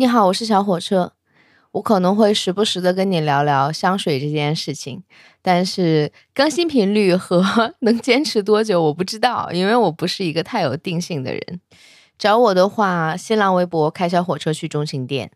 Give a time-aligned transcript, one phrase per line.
[0.00, 1.12] 你好，我是小火车。
[1.72, 5.02] 我可能会时不时的跟你聊聊香水这件事情，
[5.42, 7.42] 但是更新频率和
[7.82, 11.60] 能坚持多久我不知道，因为我不是一个太有定性的人。
[12.16, 15.32] 找我的话，新浪微博开小火车去中心店，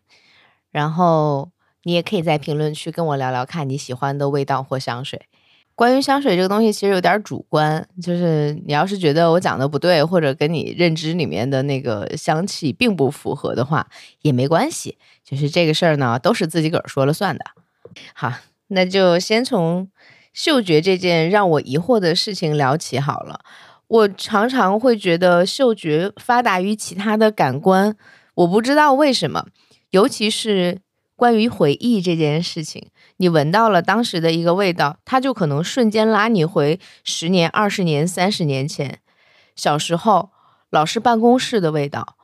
[0.71, 1.51] 然后
[1.83, 5.23] 你也可以在评论区跟我聊聊看你喜欢的味道或香水。
[5.75, 13.87] 关于香水这个东西，其实有点主观，就是你要是觉得我讲的不对，或者跟你认知里面的那个香气并不符合的话，
[14.21, 14.97] 也没关系。
[15.23, 17.43] 就是这个事儿呢，都是自己个儿说了算的。
[18.13, 18.31] 好，
[18.67, 19.89] 那就先从
[20.31, 23.39] 嗅觉这件让我疑惑的事情聊起好了。
[23.87, 27.95] 我常常会觉得嗅觉发达于其他的感官，
[28.35, 29.45] 我不知道为什么，
[29.91, 30.79] 尤其是
[31.23, 32.89] 关于回忆这件事情。
[33.15, 38.99] 你闻到了当时的一个味道，它就可能瞬间拉你回十年、二十年、三十年前。
[39.55, 40.31] 小时候
[40.69, 42.17] 老师办公室的味道，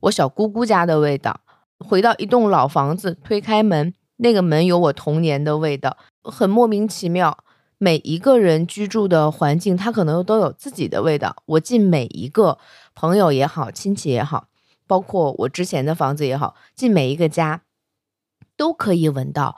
[0.00, 1.40] 我小姑姑家的味道，
[1.78, 7.38] 回到一栋老房子，推开门，那个门有我童年的味道，很莫名其妙。
[7.78, 11.34] 每一个人居住的环境，它可能都有自己的味道。
[11.46, 12.58] 我进每一个
[12.94, 14.48] 朋友也好，亲戚也好，
[14.86, 17.62] 包括我之前的房子也好，进每一个家，
[18.62, 19.56] 都可以闻到。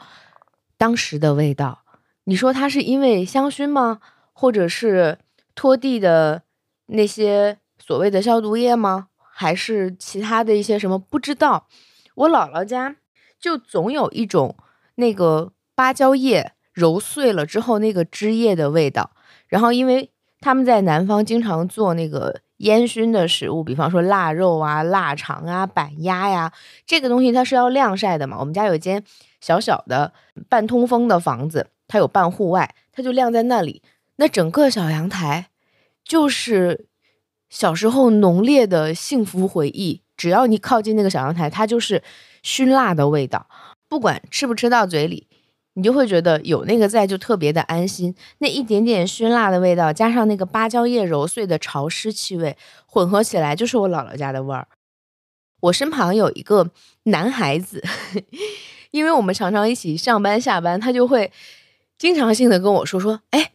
[0.79, 1.85] 当时的味道，
[2.25, 4.01] 你说它是因为香薰吗？
[4.33, 5.19] 或者是
[5.55, 6.45] 拖地的
[6.87, 9.09] 那些所谓的消毒液吗？
[9.31, 10.99] 还是其他的一些什么？
[10.99, 11.69] 不知道。
[12.15, 12.97] 我姥姥家
[13.39, 14.57] 就总有一种
[14.95, 19.11] 那个芭蕉叶揉碎了之后那个汁液的味道。
[19.49, 20.11] 然后，因为
[20.41, 26.53] 他们在南方经常做那个烟熏的食物，比方说腊肉啊、腊肠啊、板鸭呀，
[26.85, 28.37] 这个东西它是要晾晒的嘛。
[28.39, 29.03] 我们家有间。
[29.41, 30.15] 小小的
[30.49, 33.83] 半通风的房子，它有半户外，它就晾在那里。
[34.17, 35.49] 那整个小阳台
[36.03, 36.87] 就是
[37.51, 40.01] 小时候浓烈的幸福回忆。
[40.17, 42.03] 只要你靠近那个小阳台，它就是
[42.43, 43.47] 熏腊的味道。
[43.87, 45.29] 不管吃不吃到嘴里，
[45.75, 48.15] 你就会觉得有那个在就特别的安心。
[48.39, 52.57] 那一点点熏腊的味道，加上那个芭蕉叶揉碎的潮湿气味，
[52.87, 54.67] 混合起来就是我姥姥家的味儿。
[55.61, 56.71] 我身旁有一个
[57.05, 57.83] 男孩子。
[58.91, 61.33] 因为我们常常一起上班下班，他就会
[61.99, 63.51] 经常性的跟我说说，哎，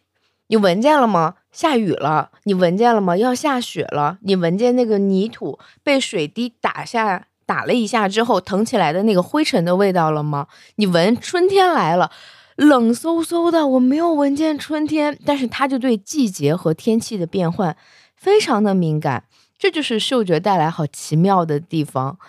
[0.48, 1.36] 你闻见了吗？
[1.50, 3.16] 下雨了，你闻见了吗？
[3.16, 10.46] 要下雪了，你闻见那个泥土被水滴打下打了一下之后腾起来的那个灰尘的味道了吗？
[10.76, 12.12] 你闻春天来了，
[12.56, 17.76] 冷飕飕的，我没有闻见春天，但是他就对季节和天气的变换
[18.16, 19.24] 非常的敏感，
[19.58, 22.20] 这就是嗅觉带来好奇妙的地方。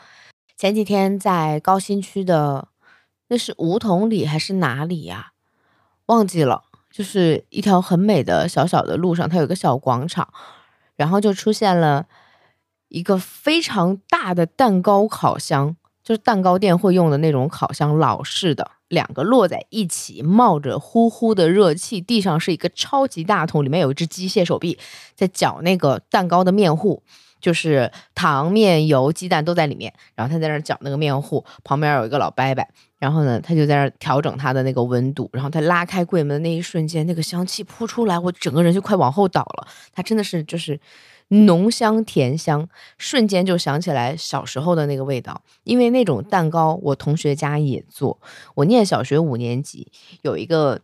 [0.57, 2.69] 前几天在高新区的。
[3.33, 5.31] 那是梧桐里还是哪里呀？
[6.07, 10.27] 忘记了，就是一条很美的小小的路上，它有个小广场，
[10.97, 12.07] 然后就出现了
[12.91, 15.75] 一个非常大的蛋糕烤箱，
[16.05, 24.79] 就是蛋糕店会用的那种烤箱，老式的，两个摞在一起，冒着呼呼的热气，地上是一个超级大桶，里面有一只机械手臂
[25.15, 27.03] 在搅那个蛋糕的面糊。
[27.41, 32.63] 就是糖、面、油、鸡蛋都在里面，然后他在那儿搅那个面糊，旁边有一个老伯伯，
[32.99, 39.67] 然后呢，他就在那调整他的那个温度，然后他拉开柜门的那一瞬间，那个香气扑出来，我整个人就快往后倒了。
[39.91, 40.79] 他真的是就是
[41.31, 42.69] 浓香甜香，
[42.99, 45.43] 瞬间就想起来小时候的那个味道。
[45.65, 48.21] 因为那种蛋糕，我同学家也做。
[48.55, 49.91] 我念小学五年级，
[50.23, 50.81] 有一个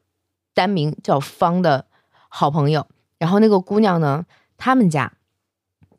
[0.54, 1.86] 单名叫方的
[2.28, 2.86] 好朋友，
[3.18, 5.12] 然后那个姑娘呢，他们家。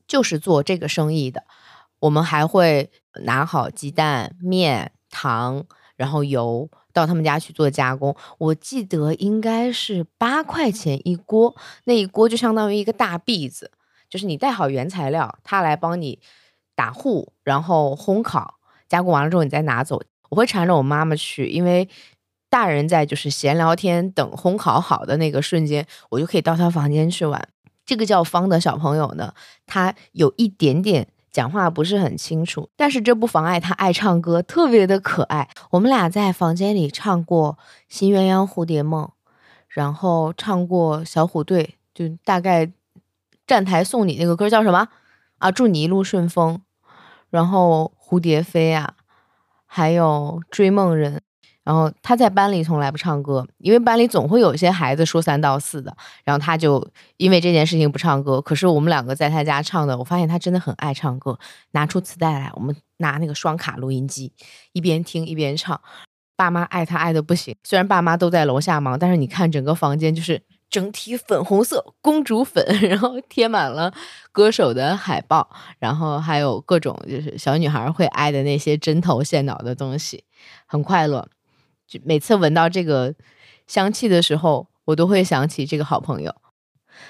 [0.07, 1.43] 就是做这个生意的，
[1.99, 2.89] 我们还会
[3.25, 5.65] 拿好鸡蛋、面、糖，
[5.97, 8.15] 然后油到他们家去做加工。
[8.37, 11.53] 我记得应该是八块钱一锅，
[11.83, 13.69] 那一锅就相当于一个大篦子，
[14.09, 16.19] 就是你带好原材料，他来帮你
[16.75, 18.55] 打糊，然后烘烤，
[18.87, 20.01] 加工完了之后你再拿走。
[20.29, 21.87] 我会缠着我妈妈去，因为
[22.49, 27.47] 大人在就是闲聊天等烘烤好的那个瞬间，我就可以到他房间去玩。
[27.85, 29.33] 这个叫方的小朋友呢，
[29.65, 35.49] 他有一点点讲话不是很清楚，但是这不妨碍他爱唱歌，特别的可爱。
[35.71, 37.57] 我们俩在房间里唱过
[37.87, 39.05] 《新鸳鸯蝴蝶梦》，
[39.69, 41.63] 然后唱过《小虎队》，
[41.93, 42.69] 就大概
[43.47, 44.87] 站台送你那个歌叫什么
[45.39, 45.49] 啊？
[45.49, 46.61] 祝你一路顺风，
[47.29, 48.93] 然后蝴蝶飞啊，
[49.65, 51.21] 还有追梦人。
[51.63, 55.93] 然后他在班里从来不唱歌，因为班里总会有一些孩子说三道四的。
[56.23, 56.85] 然后他就
[57.17, 58.39] 因为这件事情不唱歌。
[58.39, 61.37] 可是我们两个在他家唱的，我发现他真的很爱唱歌。
[61.71, 64.31] 拿出磁带来，我们拿那个双卡录音机，
[64.71, 65.81] 一边听一边唱。
[66.37, 73.93] 爸妈爱他爱的不行，虽然爸妈都在楼下忙，但是你看整个房间就是整体粉红色公主粉， 然后贴满了
[74.31, 75.49] 歌手的海报，
[75.79, 80.23] 然后还有各种就是小女孩会爱的那些针头线脑的东西，
[80.65, 81.29] 很快乐。
[81.87, 83.15] 就每次闻到这个
[83.65, 86.35] 香气的时候，我都会想起这个好朋友。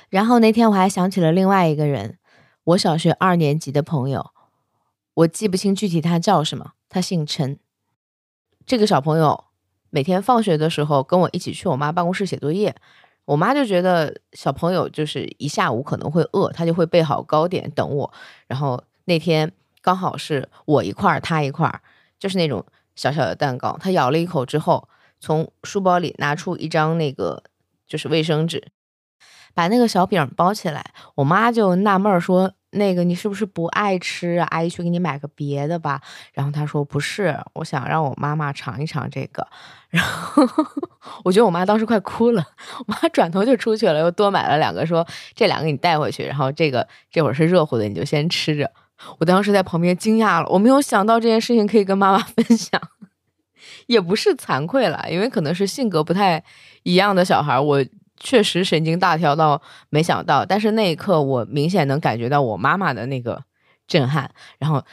[0.09, 2.19] 然后那天我还想起了另外一个人，
[2.63, 4.31] 我小学二年级的朋友，
[5.15, 7.57] 我记不清具体他叫什么，他姓陈。
[8.65, 9.45] 这个小朋友
[9.89, 12.75] 每天放学的时候跟我一起去我妈办公室写作业。
[13.27, 18.09] 我妈就觉得小朋友就是一下午可能会饿，她就会备好糕点等我。
[18.47, 19.51] 然后那天
[19.81, 21.81] 刚好是我一块儿，他一块儿，
[22.17, 22.65] 就是那种
[22.95, 23.77] 小小的蛋糕。
[23.81, 24.87] 他咬了一口之后，
[25.19, 27.43] 从书包里拿出一张那个
[27.85, 28.65] 就是卫生纸，
[29.57, 30.85] 把那个小饼包起来。
[31.15, 32.53] 我妈就纳闷说。
[32.71, 34.35] 那个你是不是不爱吃？
[34.49, 36.01] 阿姨去给你买个别的吧。
[36.33, 39.47] 然后她说不是，我想让我妈妈尝一尝这个。
[39.89, 40.43] 然后
[41.23, 42.45] 我觉得我妈当时快哭了，
[42.79, 46.25] 我妈转头就出去了，又多买了两个，说这两个你带回去。
[46.25, 48.69] 然后这个这会儿是热乎的，你就先吃着。
[49.17, 52.79] 我当时在旁边惊讶了，我没有想到这件事情可以跟妈妈 分享，
[53.87, 56.43] 也不是惭愧了，因为可能是性格不太
[56.83, 57.83] 一样的小孩，我。
[58.19, 63.43] 确实神经大条到没想到，但是那一刻我明显能感觉到我妈妈的那个
[63.87, 64.31] 震撼。
[64.57, 64.83] 然后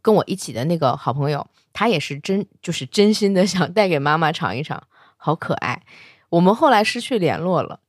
[0.00, 4.82] 跟我一起的那个好朋友，他也是真就是真心的想带给妈妈尝一尝，
[5.16, 5.82] 好可爱。
[6.30, 7.80] 我们后来失去联络了，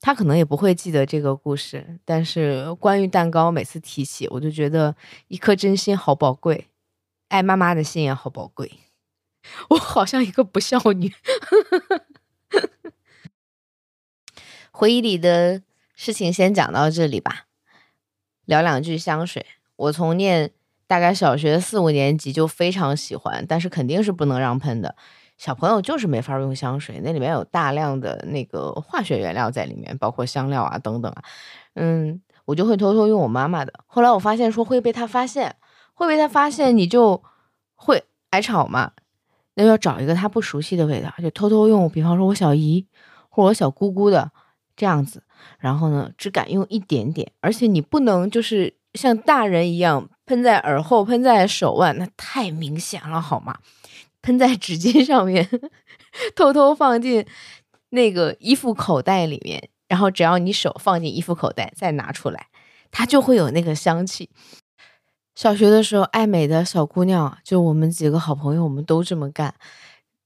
[0.00, 1.98] 他可能也不会记得这个故事。
[2.04, 4.94] 但是关于蛋糕，每次提起我就觉得
[5.28, 6.66] 一颗真心好宝贵，
[7.28, 8.70] 爱妈妈的心也好宝贵。
[9.70, 11.12] 我好像一个不孝女。
[14.78, 15.60] 回忆里的
[15.96, 17.46] 事情先讲到这里吧，
[18.44, 19.44] 聊两句香水。
[19.74, 20.52] 我从念
[20.86, 24.94] 大概小学四五年级就非常喜欢，但是肯定是不能让喷的。
[25.36, 31.24] 小朋友就是没法用香水，那里面有大量的那个化学原料在里面，包括香料啊等等啊。
[31.74, 33.72] 嗯，我就会偷偷用我妈妈的。
[33.84, 35.56] 后来我发现说会被他发现，
[35.92, 37.20] 会被他发现，你就
[37.74, 38.92] 会挨吵嘛。
[39.54, 42.86] 那要找一个他不熟悉的味道，就偷偷用，比方说我小姨
[43.28, 44.30] 或者我小姑姑的。
[44.78, 45.22] 这样子，
[45.58, 53.58] 然后呢，只敢用一点点，而且你不能就是像大人一样喷在耳后、喷在手腕，那太明显了，好吗？
[54.22, 55.48] 喷在纸巾上面，
[56.36, 57.26] 偷偷放进
[57.90, 62.46] 那个衣服口袋里面，然后只要你手放进衣服口袋再拿出来，
[62.92, 64.30] 它就会有那个香气。
[65.34, 69.54] 小学的时候，爱美的小姑娘，就我们几个好朋友，我们都这么干。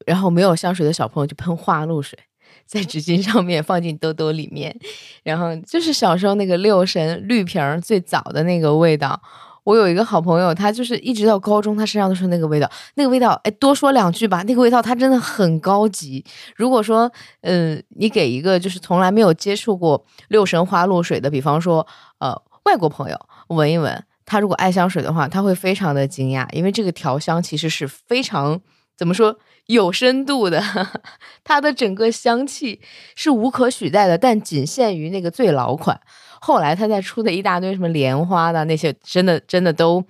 [0.05, 2.19] 然后没有香水的小朋友就喷花露水。
[2.67, 4.75] 在纸巾上面放进兜兜里面，
[5.23, 9.21] 然后就是小时候那个六神绿瓶最早的那个味道。
[9.65, 12.69] 我有一个好朋友，他就是一直到高中，他身上都是那个味道。
[12.95, 16.25] 那个味道，哎，多说两句吧，那个味道它真的很高级。
[16.57, 17.09] 如果说，
[17.43, 21.87] 嗯，你给一个就是从来没有接触过六神花露水的，比方说，
[22.19, 23.17] 呃，外国朋友
[23.51, 28.61] 闻一闻，他如果爱香水的话，他会非常的惊讶，因为这个调香其实是非常
[28.97, 29.39] 怎么说？
[29.67, 30.61] 有深度的，
[31.45, 32.81] 它的整个香气
[33.15, 36.01] 是无可取代的，但仅限于那个最老款。
[36.41, 40.05] 后来他再出的一大堆什么莲花的那些，真的真的都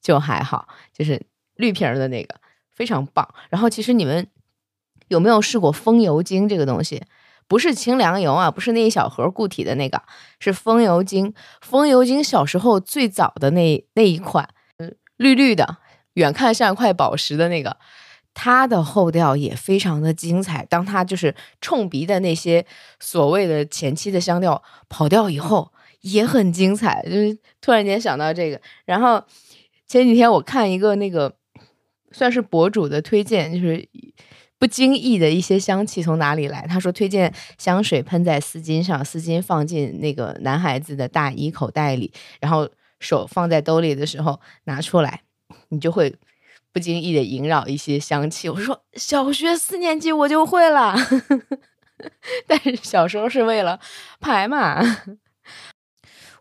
[0.00, 1.20] 就还好，就是
[1.56, 2.34] 绿瓶的那个
[2.74, 3.28] 非常棒。
[3.50, 4.26] 然后其实你们
[5.08, 7.02] 有没有试过风油精这个东西？
[7.46, 10.02] 不是清凉油啊，不是那一小盒固体的那个，
[10.40, 11.34] 是风油精。
[11.60, 14.48] 风油精小时候最早的那那一款，
[14.78, 15.76] 嗯，绿绿的，
[16.14, 17.76] 远看像一块宝石的那个。
[18.34, 20.66] 它的后调也非常的精彩。
[20.66, 22.66] 当它就是冲鼻的那些
[22.98, 27.00] 所谓的前期的香调跑掉以后，也很精彩。
[27.04, 29.24] 就是突然间想到这个，然后
[29.86, 31.36] 前几天我看一个那个
[32.10, 33.88] 算是博主的推荐，就是
[34.58, 36.66] 不经意的一些香气从哪里来。
[36.66, 45.22] 他说推荐香水喷在丝巾上，丝巾放进那个男孩子的大衣口袋里，然后手放在兜里的时候拿出来，
[45.68, 46.14] 你就会。
[46.74, 50.96] 不经意的萦绕一些香气，我说小学四年级我就会了，
[52.48, 53.78] 但是小时候是为了
[54.20, 54.82] 排嘛。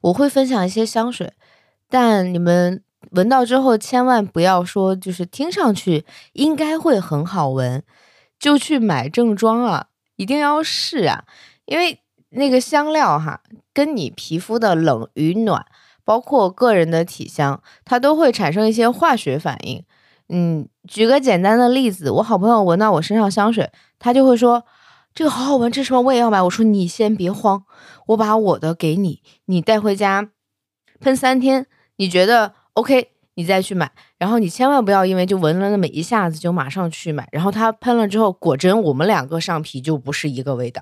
[0.01, 1.33] 我会分享一些香水，
[1.87, 7.83] 但你们闻到之后千万不要说，就是听上去应该会很好闻，
[8.39, 11.25] 就去买正装啊，一定要试啊，
[11.65, 11.99] 因为
[12.29, 15.63] 那个香料哈，跟你皮肤的冷与暖，
[16.03, 19.85] 包括个人的体香，它都会产生一些化学反应。
[20.35, 24.65] 嗯，举个简单的例子，我好朋友闻到我身上香水，他就会说
[25.13, 26.41] 这个好好闻，这什么我也要买。
[26.41, 27.63] 我说你先别慌，
[28.07, 30.31] 我把我的给你，你带回家
[30.99, 33.91] 喷三天，你觉得 OK，你再去买。
[34.17, 40.81] 然后你千万不要因为就闻了那么一下子就马上去买，然后他喷了之后，果真我们两个上皮就不是一个味道。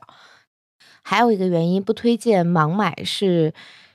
[1.02, 3.54] 还有一个原因不推荐盲买是，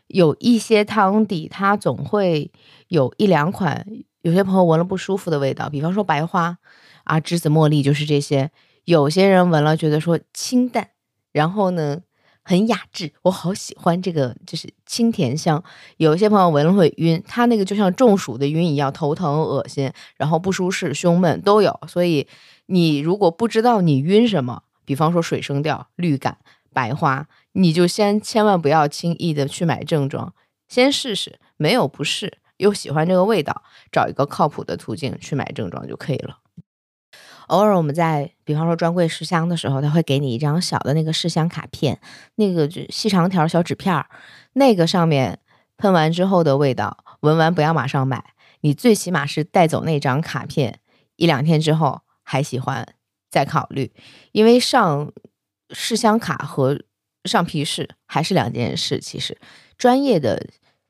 [0.08, 2.52] 有一些汤底它总会
[2.88, 3.86] 有一两款，
[4.26, 6.58] 有些朋友闻了不舒服的味道，比方说白花
[7.04, 8.50] 啊、栀子、茉莉，就是这些。
[8.84, 10.88] 有些人闻了觉得说清淡，
[11.30, 12.00] 然后呢
[12.42, 15.62] 很雅致，我好喜欢这个就是清甜香。
[15.98, 21.78] 有些朋友闻了会晕，他那个就像中暑的晕一样，头疼、恶心，然后不舒适、胸闷都有。
[21.86, 22.26] 所以
[22.66, 26.38] 你如果不知道你晕什么，比方说水生调、绿感、
[26.74, 30.34] 白花，你就先千万不要轻易的去买正装，
[30.66, 36.38] 先试试，没有不试，又喜欢这个味道，找一个靠谱的途径去买正装就可以了。
[37.48, 42.00] 偶尔我们在，比方说专柜试香的时候，他会给你一张小的那个试香卡片，
[42.34, 44.04] 那个就细长条小纸片，
[44.54, 45.38] 那个上面
[45.76, 48.32] 喷完之后的味道，闻完不要马上买，
[48.62, 50.80] 你最起码是带走那张卡片，
[51.14, 52.84] 一两天之后还喜欢
[53.30, 53.92] 再考虑，
[54.32, 55.12] 因为上
[55.70, 56.82] 试香卡和
[57.24, 59.38] 上皮试还是两件事，其实
[59.78, 60.44] 专业的。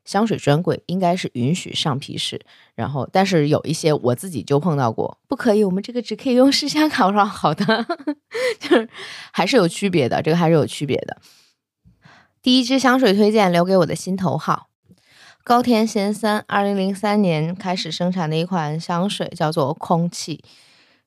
[0.07, 2.39] 香水专柜应该是允许上皮试，
[2.75, 7.05] 然后但是有一些我自己就碰到过，不可以，我们这个只可以用试香卡。
[7.05, 7.85] 我说好的，
[8.57, 8.89] 就是
[9.33, 11.17] 还是有区别的，这个还是有区别的。
[12.41, 14.69] 第一支香水推荐留给我的心头好，
[15.43, 20.41] 高田贤三，二零零三年开始生产的一款香水，叫做空气，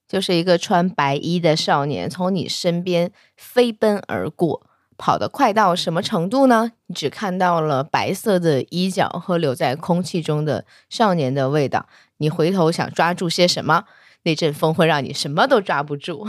[0.06, 4.66] 就是一个穿白衣的少年从你身边飞奔而过。
[5.00, 6.72] 跑得快到什么程度呢？
[6.88, 11.86] 你只看到了白色的衣角和留在空气中的少年的味道。
[12.18, 13.84] 你回头想抓住些什么，
[14.24, 16.28] 那阵风会让你什么都抓不住。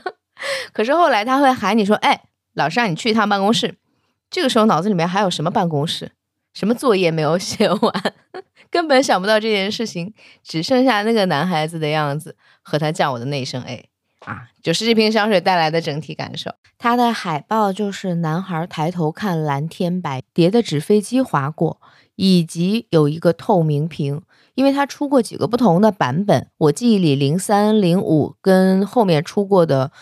[0.72, 2.22] 可是后来他会喊你说：“哎，
[2.54, 3.76] 老师让你去一趟办公室。”
[4.30, 6.12] 这个时候脑子里面还有什么办公室？
[6.54, 8.14] 什么作业没有写完？
[8.70, 13.84] 根本想不到这件事情，只剩下那个男孩子的样子和他叫我的那声“哎”。
[14.28, 16.50] 啊，就是这瓶香水带来的整体感受。
[16.76, 21.80] 它的海报就是男孩抬头看蓝天白，叠的纸飞机划过，
[22.16, 24.20] 以及有一个透明瓶。
[24.54, 29.92] 因为它出过几个不同的版本，我记忆里零三、零五跟后面出过的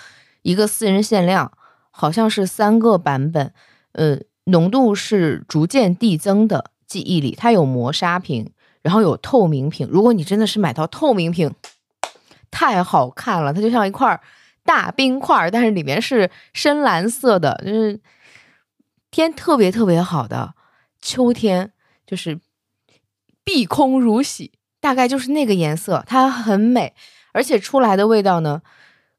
[0.43, 1.53] 一个私人限量，
[1.91, 3.53] 好像是三个版本。
[3.93, 6.73] 呃，浓度是逐渐递增的。
[6.89, 8.51] 记忆里它有磨砂瓶，
[8.83, 9.87] 然后有透明瓶。
[9.89, 11.55] 如果你真的是买到透明瓶。
[12.51, 14.21] 太好看了，它就像一块
[14.65, 18.01] 大冰块，但是里面是深蓝色的，就是
[19.11, 20.55] 天特别特别好的
[21.01, 21.73] 秋天，
[22.07, 22.41] 就是
[23.45, 26.95] 碧空如洗，大概就是那个颜色，它很美，
[27.33, 28.63] 而且出来的味道呢，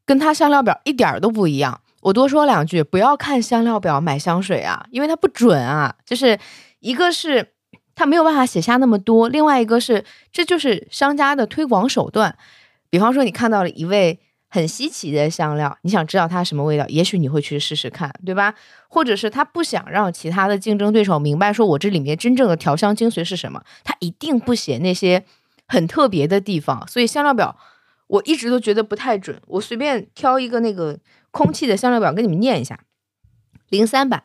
[0.06, 1.82] 跟它香料表一点都不一样。
[2.02, 6.38] 我多说两句，不要看香料表买香水啊，因为它不准啊，就是
[6.80, 7.54] 一个是
[7.96, 12.38] 它没有办法写下那么多，另外一个是这就是商家的推广手段。
[12.90, 18.54] 比方说，你看到了一味很稀奇的香料，你想知道它什么味道，也许你会去试试看，对吧？
[18.88, 25.26] 或者是他不想让其他的竞争对手明白，说我这里面真正的调香精髓是什么，他一定不写那些
[25.68, 26.88] 很特别的地方。
[26.88, 27.58] 所以香料表
[28.08, 29.42] 我一直都觉得不太准。
[29.48, 30.98] 我随便挑一个那个
[31.32, 32.80] 空气的香料表跟你们念一下，
[33.68, 34.24] 零三版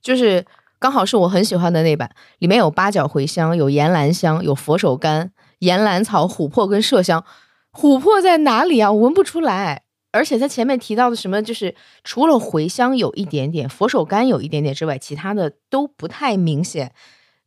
[0.00, 0.46] 就是
[0.78, 7.24] 刚好是我很喜欢的那版，里面有八角茴香，有岩兰香，有佛手柑、岩兰草、琥珀跟麝香。
[7.74, 8.90] 琥珀在哪里啊？
[8.92, 9.82] 我闻不出来。
[10.12, 16.92] 而且他前面提到的什么，就是除了茴香有一点点，佛手柑有一点点之外，其他的都不太明显。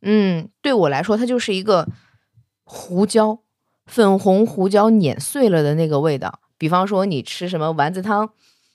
[0.02, 1.88] 嗯，对我来说，它就是一个
[2.64, 3.38] 胡椒，
[3.86, 6.40] 粉红胡椒碾碎了的那个味道。
[6.58, 8.28] 比方说，你吃什么丸子汤，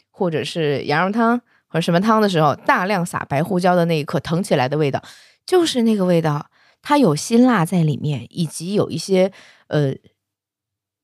[0.10, 5.04] 或者是羊肉汤，或者什么汤的时候，大量撒白胡椒的那一刻腾起来的味道，
[5.46, 6.48] 就是那个味道。
[6.82, 9.32] 它有辛辣在里面，以及有一些
[9.68, 9.94] 呃。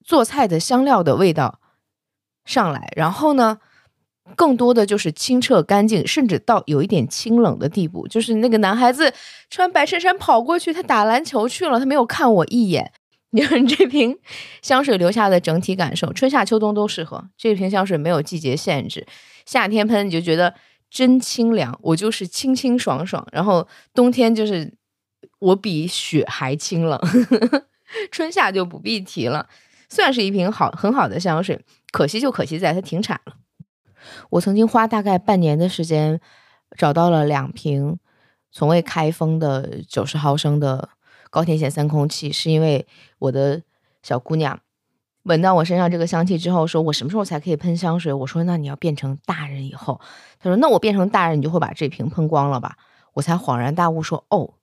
[0.09, 1.59] 做菜的香料的味道
[2.43, 3.59] 上来，然后呢，
[4.35, 8.07] 更多的就是清澈干净，甚至到有一点清冷的地步。
[8.07, 9.13] 就是那个男孩子
[9.51, 12.91] 穿白衬衫跑过去，他打篮球去了，他没有看我一眼。
[13.29, 14.17] 你看这瓶
[14.63, 17.29] 香水留下的整体感受，春夏秋冬都适合。
[17.37, 19.05] 这瓶香水没有季节限制，
[19.45, 20.55] 夏天喷你就觉得
[20.89, 23.23] 真清凉，我就是清清爽爽。
[23.31, 24.73] 然后冬天就是
[25.37, 26.99] 我比雪还清冷，
[28.09, 29.47] 春夏就不必提了。
[29.89, 33.34] 算是一瓶好很好的香水，可惜就可惜在它停产了。
[34.29, 36.22] 我曾经花大概半年的时间
[36.77, 38.00] 找到了两瓶
[38.51, 40.89] 从未开封的九十毫升的
[41.29, 43.62] 高田贤三空气，是因为我的
[44.01, 44.60] 小姑娘
[45.24, 48.13] 闻到我身上这个香气之后，说我什么时候才可以喷香水？
[48.13, 50.00] 我说那你要变成大人以后。
[50.39, 52.77] 她说那我变成大人，你就会把这瓶喷光了吧？
[53.13, 54.53] 我才恍然大悟说哦，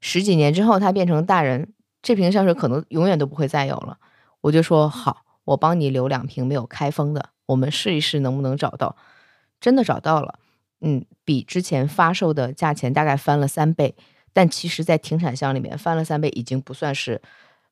[0.00, 3.98] 十几年之后他变成大人，这瓶香水可能永远都不会再有了。
[4.42, 8.96] 我就说好，我帮你留两瓶没有开封的，我们试一试能不能找到。
[9.60, 10.38] 真的找到了，
[10.80, 13.94] 嗯，比之前发售的价钱大概翻了三倍。
[14.32, 17.20] 但其实，在停产箱里面翻了三倍，已经不算是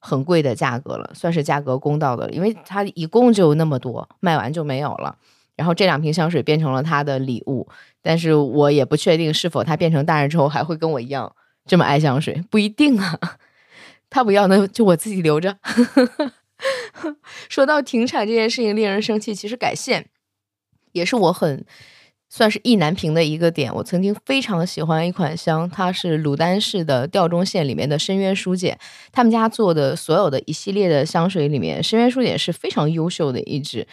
[0.01, 5.17] 很贵的价格了，算是价格公道的，因为它一共就那么多，卖完就没有了。
[5.55, 7.69] 然后这两瓶香水变成了他的礼物，
[8.03, 11.33] 但是我也不确定是否他变成大人之后还会跟我一样
[11.65, 13.19] 这么爱香水，不一定啊。
[14.11, 15.57] 他不要，那就我自己留着。
[17.49, 20.09] 说到停产这件事情令人生气，其实改线
[20.93, 21.65] 也是我很。
[22.31, 23.75] 算是意难平的一个点。
[23.75, 28.79] 我曾经非常喜欢一款香，它是鲁丹氏的吊钟线里面的深渊书简。
[29.11, 33.87] 他们家做的所有的一系列的香水里面，深渊书简是非常优秀的一支。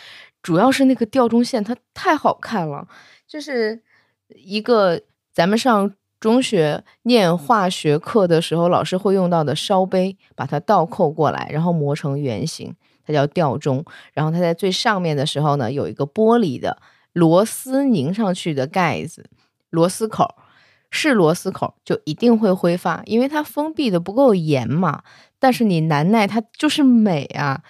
[0.43, 2.85] 主要是那个吊钟线，它太好看了，
[3.25, 3.81] 就是
[4.27, 4.99] 一个
[5.31, 5.93] 咱们上
[6.25, 12.73] 中学念化学课的时候老师会用到的烧杯，把它倒扣过来，然后磨成圆形，
[13.05, 13.85] 它叫吊钟。
[14.11, 16.81] 然后它在最上面的时候呢，有一个玻璃的。
[17.13, 19.29] 螺丝拧上去的盖子，
[19.69, 20.33] 螺丝口
[20.89, 25.03] 是螺丝口，就一定会挥发，因为它封闭的不够严嘛。
[25.37, 27.61] 但是你难耐，它就是美啊！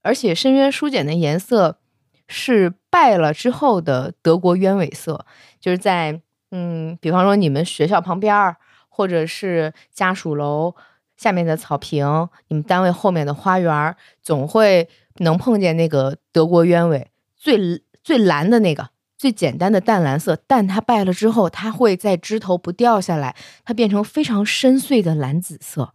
[0.00, 1.78] 而且深渊书简的颜色
[2.26, 5.26] 是败了之后的德国鸢尾色，
[5.60, 8.56] 就是在嗯，比方说你们学校旁边，
[8.88, 10.74] 或者是家属楼
[11.16, 14.88] 下面的草坪，你们单位后面的花园，总会
[15.18, 17.82] 能碰见那个德国鸢尾最。
[18.02, 18.88] 最蓝的那个，
[19.18, 25.92] 最简单的淡蓝色，但它败了之后，它会在枝头不掉下来，它变成非常深邃的蓝紫色。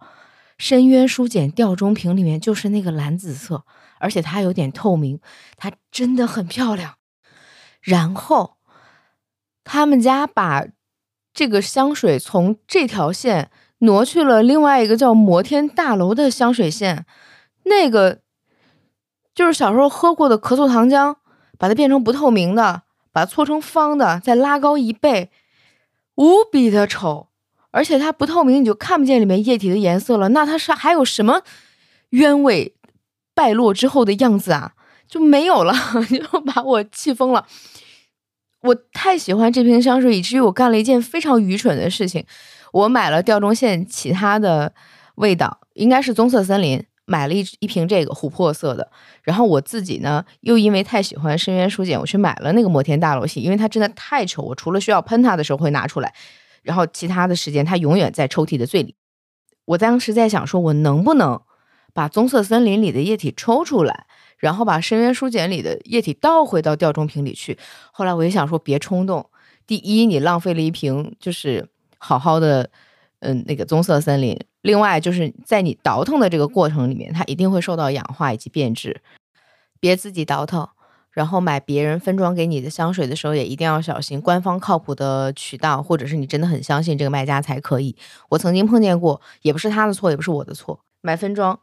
[0.60, 3.66] 深渊书简吊钟瓶里面就是那个蓝紫色，
[4.00, 5.20] 而且它有点透明，
[5.58, 6.98] 它真的很漂亮。
[7.82, 8.55] 然后
[9.66, 10.64] 他们家把
[11.34, 17.06] 这个香水从这条线挪去了另外一个叫摩天大楼的香水线，
[17.64, 18.20] 那个
[19.34, 21.18] 就是小时候喝过的咳嗽糖浆。
[21.58, 22.82] 把它变成不透明的，
[23.14, 25.32] 把它搓成方的，再拉高一倍，
[26.16, 27.30] 无比的丑。
[27.72, 30.28] 而且它不透明，你就看不见里面液体的颜色了。
[30.30, 31.44] 那它是还有什么
[32.10, 32.76] 鸢尾
[33.34, 34.74] 败落之后的样子啊？
[35.08, 35.74] 就没有了，
[36.12, 37.48] 就把我气疯了。
[38.66, 42.26] 我太喜欢这瓶香水，以至于我干了一件非常愚蠢的事情。
[42.74, 44.74] 我买了吊中线其他的
[45.16, 46.84] 味道，应该是棕色森林。
[47.08, 48.90] 买了一一瓶这个琥珀色的，
[49.22, 56.12] 然后我自己呢又因为太喜欢深渊书简，我去买了那个摩天大楼系，因为它真的太丑，我除了需要喷它的时候会拿出来，
[56.64, 58.96] 然后其他的时间它永远在抽屉的最里。
[59.66, 61.40] 我当时在想，说我能不能
[61.94, 64.08] 把棕色森林里的液体抽出来，
[64.46, 67.58] 然后把深渊书简里的液体倒回到吊钟瓶里去。
[67.92, 69.28] 后来我就想说，别冲动，
[69.66, 72.70] 第一你浪费了一瓶就是好好的，
[73.22, 74.40] 嗯，那个棕色森林。
[74.62, 79.02] 另外，就是在你倒腾的这个过程里面，它一定会受到氧化以及变质。
[79.80, 80.70] 别自己倒腾，
[81.10, 84.22] 然后买别人分装给你的香水的时候，也一定要小心。
[84.22, 87.96] 官方靠谱的渠道，或者是你真的很相信这个卖家才可以。
[88.30, 90.80] 我曾经碰见过，也不是他的错，也不是我的错。
[91.02, 91.60] 买分装，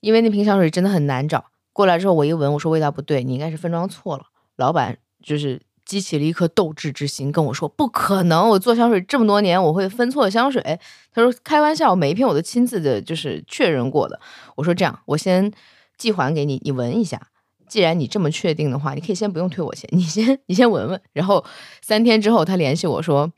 [0.00, 1.46] 因为那瓶香水真的很难找。
[1.72, 4.24] 过来之后，我一闻，我说味道不对，你应该是分装错了。
[4.56, 5.60] 老板就是。
[5.84, 10.78] 激起了一颗斗志之心，跟我说：“不可能，我做香水这么多年，我会分错香水。”
[11.12, 14.18] 他说：“开玩笑，每一瓶我都亲自的，就是确认过的。”
[14.54, 15.52] 我说：“这样，我先
[15.98, 17.20] 寄还给你，你闻一下。
[17.66, 21.02] 既然你这么确定的话，你可以先不用退我钱，你先你先闻闻。
[21.12, 21.44] 然后
[21.82, 23.32] 三天之后，他联系我说：‘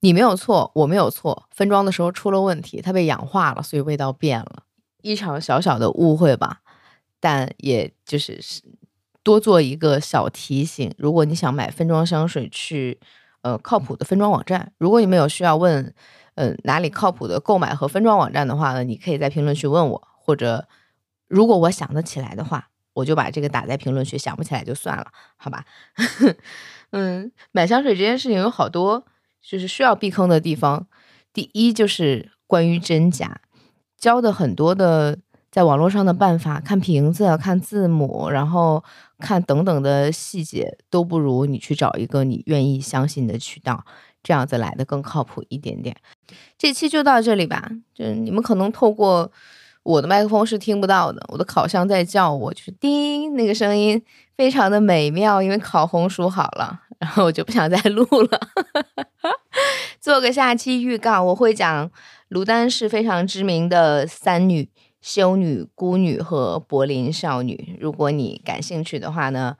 [0.00, 4.64] 你没有错，我没有错，分装的时候出了问题，它被氧化了，所以味道变了。’
[5.02, 6.60] 一场小小的误会吧，
[7.24, 8.60] 但也就是是。”
[9.24, 13.00] 多做一个小提醒，如果你想买分装香水，去
[13.40, 14.70] 呃靠谱的分装网站。
[14.76, 15.94] 如果你们有需要问，
[16.34, 20.68] 嗯哪里靠谱的购买和分装网站的话呢，你可以在评论区问我，或者
[21.26, 25.06] 如果我想得起来的话，我就把这个打在评论区，想不起来就算了，
[25.38, 25.64] 好吧？
[26.92, 29.06] 嗯，买香水这件事情有好多
[29.40, 30.86] 就是需要避坑的地方。
[31.32, 33.40] 第一就是关于真假，
[33.96, 35.20] 教的很多的。
[35.54, 38.82] 在网络上的办法，看瓶子、看字母，然后
[39.20, 43.84] 看等等的细节，都不如你去找一个你愿意相信的渠道，
[44.20, 45.96] 这样子来的更靠谱一点点。
[46.58, 49.30] 这期就到这里吧，就你们可能透过
[49.84, 54.02] 我的麦克风是听不到的，我的烤箱在叫我，就是叮那个声音
[54.36, 58.40] 非常的美妙，因为烤红薯好了，然后我就不想再录了。
[60.02, 61.88] 做个下期预告，我会讲
[62.30, 64.68] 卢丹是非常知名的三女。
[65.04, 69.58] 修女、孤女和柏林少女，如果你感兴趣的话呢，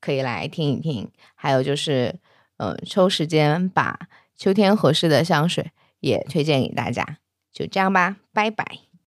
[0.00, 1.10] 可以来听一听。
[1.34, 2.18] 还有就是，
[2.56, 7.18] 呃，抽时间把秋天合适的香水也推荐给大家。
[7.52, 8.85] 就这样吧，拜拜。